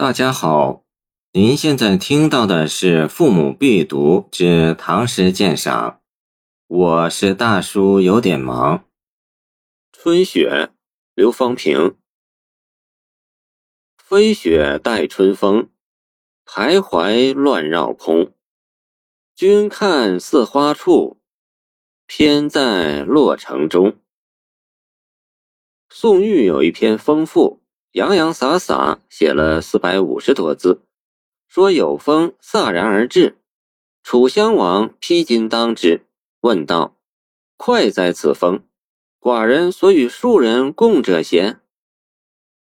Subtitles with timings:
[0.00, 0.84] 大家好，
[1.32, 5.90] 您现在听到的是《父母必读之唐诗鉴赏》，
[6.68, 8.84] 我是大叔，有点忙。
[9.90, 10.70] 春雪，
[11.16, 11.96] 刘方平。
[13.96, 15.68] 飞雪待春风，
[16.46, 18.32] 徘徊乱绕空。
[19.34, 21.20] 君看似花处，
[22.06, 23.98] 偏在洛城中。
[25.88, 27.60] 宋玉有一篇丰富。
[27.92, 30.82] 洋洋洒洒写了四百五十多字，
[31.48, 33.38] 说有风飒然而至，
[34.02, 36.02] 楚襄王披荆当之，
[36.40, 36.96] 问道
[37.56, 38.62] ：“快哉此风！
[39.18, 41.60] 寡人所与庶人共者邪？”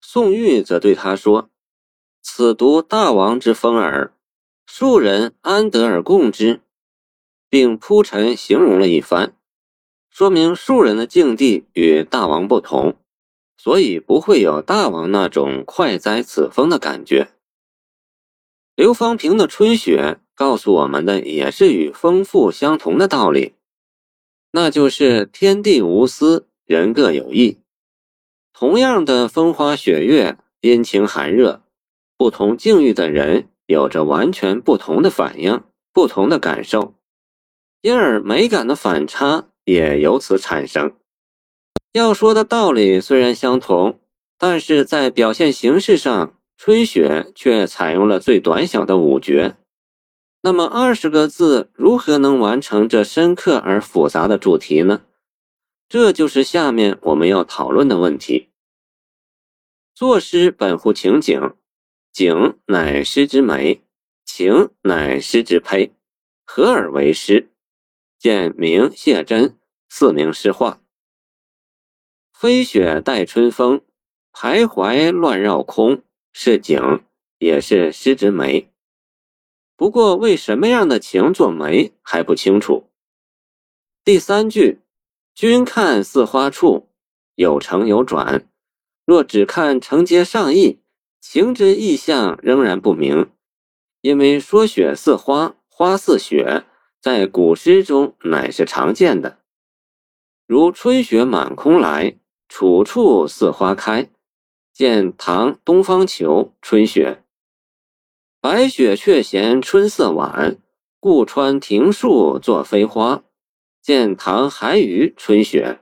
[0.00, 1.50] 宋玉则对他说
[2.22, 4.14] ：“此独大王之风耳，
[4.66, 6.62] 庶人安得而共之？”
[7.50, 9.36] 并铺陈形容了一番，
[10.08, 12.96] 说明庶人的境地与大王不同。
[13.56, 17.28] 所以不会有大王那种快哉此风的感觉。
[18.74, 23.54] 刘方平的《春雪》告诉我们的也是与风复相同的道理，
[24.50, 27.58] 那就是天地无私，人各有异。
[28.52, 31.62] 同样的风花雪月、阴晴寒热，
[32.16, 36.94] 不同境遇的人有着完全不同的反应、不同的感受，
[37.82, 40.96] 因而美感的反差也由此产生。
[41.92, 44.00] 要说的道理虽然相同，
[44.38, 49.56] 但是在表现形式上，春雪却采用了最短小的五绝。
[50.40, 55.02] 那么二十个字如何能完成这深刻而复杂的主题呢？
[55.86, 58.48] 这就是下面我们要讨论的问题。
[59.94, 61.54] 作诗本乎情景，
[62.10, 63.82] 景乃诗之美，
[64.24, 65.92] 情乃诗之胚，
[66.46, 67.50] 合而为诗。
[68.18, 69.58] 见明谢真
[69.90, 70.80] 四名诗话。
[72.42, 73.82] 飞雪待春风，
[74.32, 77.04] 徘徊乱绕空，是景，
[77.38, 78.68] 也是诗之美。
[79.76, 82.90] 不过，为什么样的情作美还不清楚。
[84.02, 84.80] 第三句，
[85.32, 86.88] 君看似花处，
[87.36, 88.48] 有成有转。
[89.04, 90.80] 若只看承接上意，
[91.20, 93.30] 情之意象仍然不明。
[94.00, 96.64] 因为说雪似花，花似雪，
[97.00, 99.38] 在古诗中乃是常见的，
[100.48, 102.16] 如春雪满空来。
[102.54, 104.10] 处处似花开，
[104.74, 106.26] 见唐东方虬
[106.60, 107.22] 《春雪》。
[108.42, 110.58] 白雪却嫌春色晚，
[111.00, 113.24] 故穿庭树作飞花。
[113.80, 115.80] 见唐韩愈《春雪》。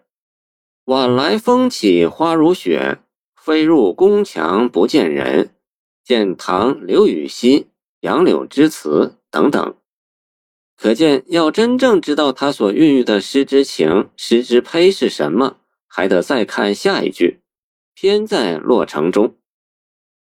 [0.84, 3.00] 晚来风起花如雪，
[3.34, 5.53] 飞入宫墙不见人。
[6.04, 7.62] 见唐刘禹锡
[8.03, 9.75] 《杨柳枝词》等等。
[10.76, 15.56] 可见，要真正知道他所孕育的诗之情、诗之胚是什么。
[15.93, 17.41] 还得再看下一句，
[17.95, 19.34] 偏在洛城中。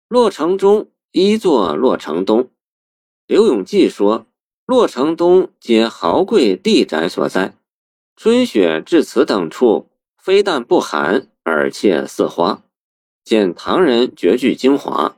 [0.09, 2.51] 洛城中一座洛城东。
[3.25, 4.27] 刘永济说
[4.67, 7.55] ：“洛城东皆豪贵地宅所在。
[8.17, 9.89] 春雪至此等处，
[10.21, 12.63] 非但不寒，而且似花。
[13.23, 15.17] 见唐人绝句精华。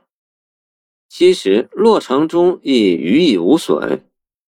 [1.08, 4.04] 其实洛城中亦余意无损，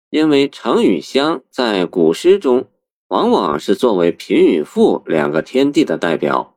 [0.10, 2.68] 因为城与乡在古诗中。”
[3.10, 6.56] 往往是作为贫与富两个天地的代表，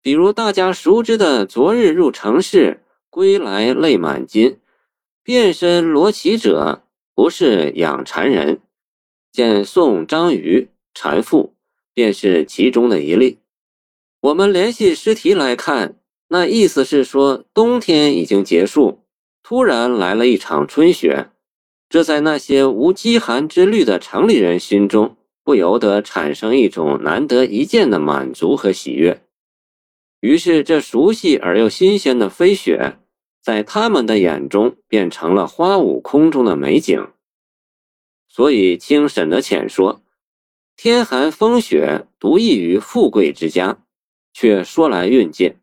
[0.00, 4.58] 比如大家熟知的“昨日入城市，归来泪满襟”，
[5.24, 8.60] 变身罗绮者不是养蚕人，
[9.32, 11.54] 见宋张瑜《蚕妇》
[11.92, 13.38] 便是其中的一例。
[14.20, 15.96] 我们联系诗题来看，
[16.28, 19.00] 那意思是说冬天已经结束，
[19.42, 21.30] 突然来了一场春雪，
[21.88, 25.16] 这在那些无饥寒之虑的城里人心中。
[25.48, 29.22] 不由得产生一种难得一见的满足和喜悦，
[30.20, 32.98] 于是这熟悉而又新鲜的飞雪，
[33.40, 37.10] 在他们的眼中变成了花舞空中的美景。
[38.28, 40.02] 所以，清沈德潜说
[40.76, 43.78] ：“天寒风雪，独异于富贵之家。”
[44.34, 45.56] 却说来蕴藉，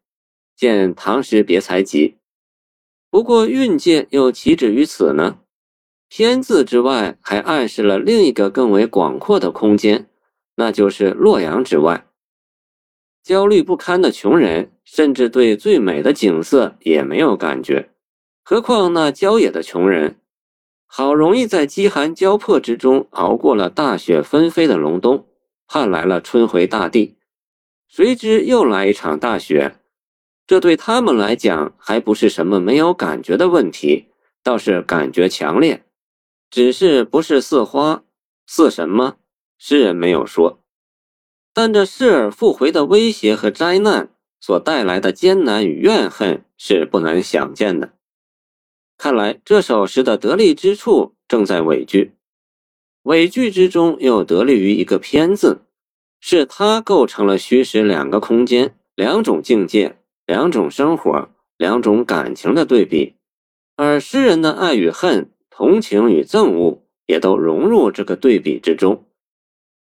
[0.55, 2.09] 见《唐诗别才集》。
[3.11, 5.41] 不过，蕴藉又岂止于此呢？
[6.17, 10.07] 天字之外，还暗示了另一个更为广阔的空间，
[10.55, 12.05] 那就是洛阳之外。
[13.21, 17.89] 焦虑不堪的穷人，甚至对最美的景色也没有感觉，
[18.45, 20.15] 何况那郊野的穷人，
[20.85, 25.27] 好容易在饥寒交迫之中熬过了大雪纷飞的隆冬，
[25.67, 27.17] 盼来了春回大地，
[27.89, 29.75] 谁知又来一场大雪，
[30.47, 34.05] 这对他们来讲还不是什么没有感觉的问题，
[34.41, 35.81] 倒是感觉强烈。
[36.55, 38.05] 只是不是似花，
[38.47, 39.17] 似什么？
[39.57, 40.63] 诗人没有说。
[41.53, 44.09] 但这失而复回的威胁和灾难
[44.39, 47.91] 所带来的艰难与怨恨是不难想见的。
[48.97, 52.13] 看来这首诗的得力之处正在尾句，
[53.03, 55.59] 尾句之中又得力于一个“偏”字，
[56.21, 61.27] 是它构成了虚实两个空间、两种境界、两种生活、
[61.57, 63.15] 两种感情的对比，
[63.75, 69.05] 而诗人的爱与恨、同情与憎恶也都融入这个对比之中。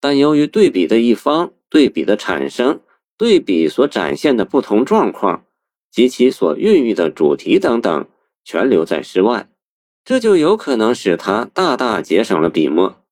[0.00, 2.80] 但由于对比的一方、对比的产生、
[3.16, 5.44] 对比所展现的不同状况
[5.90, 8.06] 及其所孕育的主题等等。
[8.44, 9.50] 全留在诗外，
[10.06, 13.04] 这就有可能使他大大节省了笔墨。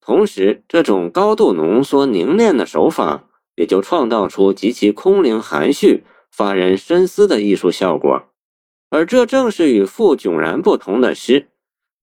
[0.00, 3.24] 同时，这种高度浓缩凝练的手法，
[3.56, 8.26] 也就创造出极其空灵含蓄、发人深思的艺术效果。
[8.88, 11.48] 而这正是与傅迥然不同的诗，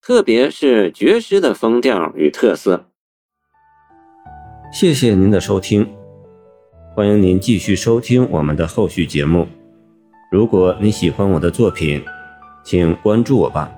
[0.05, 2.85] 特别是爵士的风调与特色。
[4.71, 5.89] 谢谢您的收听，
[6.93, 9.47] 欢迎您继续收听我们的后续节目。
[10.31, 12.05] 如果你喜欢我的作品，
[12.63, 13.71] 请关注我吧。